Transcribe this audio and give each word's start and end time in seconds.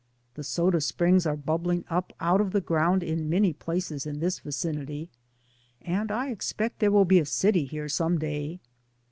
The 0.33 0.43
soda 0.43 0.81
springs 0.81 1.27
are 1.27 1.35
bubbling 1.37 1.85
up 1.87 2.11
out 2.19 2.41
of 2.41 2.53
the 2.53 2.59
ground 2.59 3.03
in 3.03 3.29
many 3.29 3.53
places 3.53 4.07
in 4.07 4.19
this 4.19 4.39
vicinity, 4.39 5.11
and 5.79 6.11
I 6.11 6.31
expect 6.31 6.79
there 6.79 6.89
will 6.89 7.05
be 7.05 7.19
a 7.19 7.25
city 7.27 7.65
here 7.65 7.87
some 7.87 8.17
day. 8.17 8.61